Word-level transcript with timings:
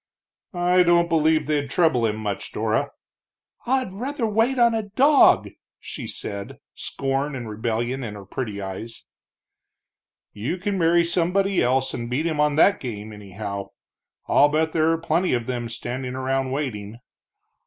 "I 0.55 0.81
don't 0.81 1.09
believe 1.09 1.45
they'd 1.45 1.69
trouble 1.69 2.07
him 2.07 2.15
much, 2.15 2.51
Dora." 2.53 2.89
"I'd 3.67 3.93
rather 3.93 4.25
wait 4.25 4.57
on 4.57 4.73
a 4.73 4.81
dog!" 4.81 5.49
she 5.79 6.07
said, 6.07 6.57
scorn 6.73 7.35
and 7.35 7.47
rebellion 7.47 8.03
in 8.03 8.15
her 8.15 8.25
pretty 8.25 8.59
eyes. 8.59 9.03
"You 10.33 10.57
can 10.57 10.79
marry 10.79 11.03
somebody 11.05 11.61
else 11.61 11.93
and 11.93 12.09
beat 12.09 12.25
him 12.25 12.39
on 12.39 12.55
that 12.55 12.79
game, 12.79 13.13
anyhow. 13.13 13.67
I'll 14.27 14.49
bet 14.49 14.71
there 14.71 14.89
are 14.91 14.97
plenty 14.97 15.33
of 15.35 15.45
them 15.45 15.69
standing 15.69 16.15
around 16.15 16.49
waiting." 16.49 16.97